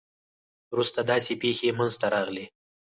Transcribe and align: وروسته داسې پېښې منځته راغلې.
وروسته 0.73 0.99
داسې 1.11 1.33
پېښې 1.41 1.69
منځته 1.77 2.07
راغلې. 2.13 2.45